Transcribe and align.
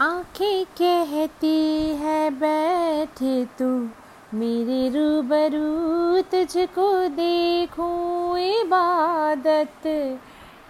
आँखें 0.00 0.64
कहती 0.64 1.86
है, 1.96 2.30
बैठे 2.30 3.44
तू, 3.44 3.88
मेरे 4.34 4.88
रूबरू 4.88 6.22
तुझको 6.22 7.08
देखूँ, 7.08 8.38
इबादत 8.38 9.82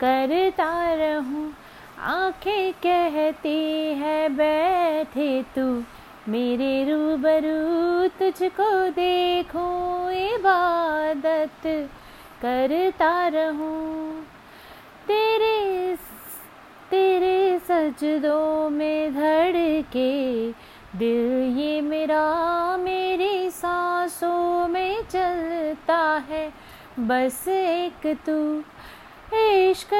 करता 0.00 0.94
रहूँ। 0.94 1.52
आँखें 2.00 2.72
कहती 2.72 3.94
है, 3.94 4.28
बैठे 4.28 5.42
तू, 5.42 5.66
मेरे 6.28 6.84
रूबरू 6.84 8.08
तुझको 8.08 8.90
देखूँ, 8.90 10.10
इबादत 10.10 11.90
करता 12.42 13.28
रहूँ। 13.28 14.22
तेरे 15.08 15.58
तेरे 16.90 17.37
सजदों 17.78 18.70
में 18.70 19.14
धड़के, 19.14 20.50
दिल 20.98 21.58
ये 21.58 21.80
मेरा 21.80 22.22
मेरी 22.76 23.50
सांसों 23.50 24.68
में 24.68 25.02
चलता 25.02 25.98
है। 26.28 26.52
बस 26.98 27.44
एक 27.48 28.06
तू, 28.26 28.38
इश्क 29.38 29.90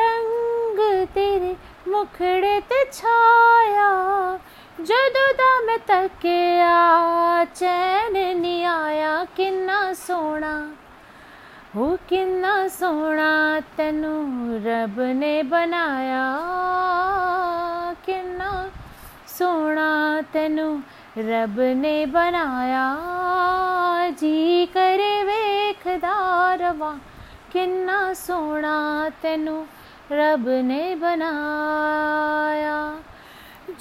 रंग 0.00 1.06
तेरे 1.06 1.56
मुखड़े 1.88 2.60
ते 2.60 2.84
छाया। 2.92 3.88
जदों 4.80 5.30
दा 5.32 5.50
मैं 5.60 5.78
चैन 7.44 8.40
नहीं 8.40 8.64
आया, 8.64 9.24
किन्ना 9.36 9.92
सोना 9.92 10.54
हो 11.76 11.98
किन्ना 12.08 12.68
सोना 12.68 13.60
तेनू 13.76 14.16
रब 14.66 15.00
ने 15.18 15.42
बनाया। 15.42 16.24
सोना 19.32 19.90
तेनू 20.32 20.68
रब 21.18 21.56
ने 21.76 21.94
बनाया 22.06 22.86
जी 24.20 24.66
करे 24.74 25.12
वेखदा 25.24 26.16
रवा 26.60 26.90
किन्ना 27.52 27.98
सोना 28.14 28.74
तेनू 29.22 29.54
रब 30.12 30.48
ने 30.68 30.84
बनाया 31.02 32.76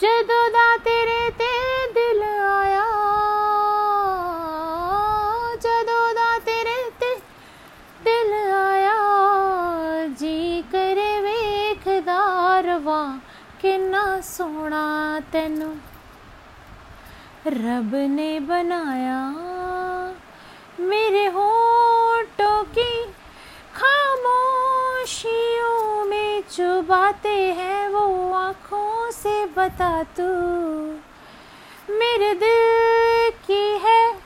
जदों 0.01 0.45
दा 0.53 0.67
तेरे 0.85 1.19
ते 1.41 1.49
दिल 1.97 2.21
आया 2.23 2.85
जदों 5.65 6.05
दा 6.19 6.29
तेरे 6.47 6.77
ते 7.01 7.11
दिल 8.07 8.31
आया 8.59 8.95
जी 10.21 10.37
करे 10.71 11.11
वेखदा 11.27 12.21
रवा 12.65 13.01
किन्ना 13.61 14.21
सोना 14.21 15.19
तेनू। 15.19 15.75
रब 17.47 17.95
ने 17.95 18.39
बनाया 18.39 19.31
मेरे 20.79 21.25
होठों 21.25 22.63
की 22.63 23.13
खामोशियों 23.75 26.05
में। 26.05 26.43
जो 26.57 26.81
बातें 26.81 27.53
हैं 27.53 27.89
वो 27.89 28.33
आँखों 28.33 29.11
से 29.11 29.45
बता 29.45 30.03
तू। 30.03 30.23
मेरे 31.93 32.33
दिल 32.33 33.31
की 33.47 33.77
है 33.77 34.17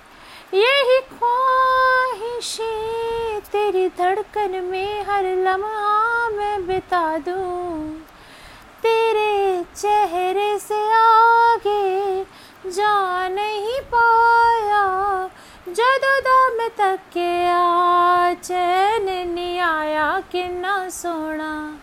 यही 0.53 1.01
ख्वाहिशें। 1.01 3.41
तेरी 3.41 3.89
धड़कन 3.89 4.63
में 4.63 5.03
हर 5.03 5.23
लम्हा 5.23 6.29
मैं 6.29 6.67
बिता 6.67 7.17
दूँ। 7.17 7.94
चेहरे 9.75 10.59
से 10.59 10.93
आगे 10.93 12.23
जा 12.71 13.27
नहीं 13.27 13.79
पाया। 13.93 14.83
जदों 15.69 16.19
दम 16.21 16.67
तक 16.77 17.17
आ 17.47 18.33
चैन 18.33 19.29
नहीं 19.29 19.59
आया। 19.59 20.19
किन्ना 20.31 20.89
सोना 20.89 21.79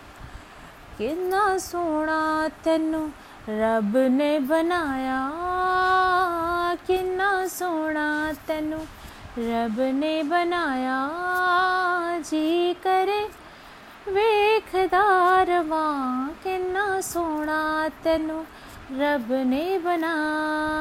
किन्ना 0.97 1.57
सोना 1.57 2.47
तेनु 2.63 3.09
रब 3.49 3.93
ने 4.11 4.39
बनाया। 4.39 5.21
किन्ना 6.87 7.47
सोना 7.47 8.33
तेनू 8.47 8.77
रब 9.39 9.75
ने 9.79 10.23
बनाया। 10.23 10.99
जी 12.19 12.73
करे 12.73 13.21
वे 14.07 14.52
ਵੇਖਦਾ 14.72 15.42
ਰਵਾਂ 15.42 16.28
ਕਿੰਨਾ 16.44 17.00
ਸੋਹਣਾ 17.00 17.88
ਤੈਨੂੰ 18.04 18.44
ਰੱਬ 19.00 19.32
ਨੇ 19.46 19.78
ਬਣਾਇਆ 19.78 20.71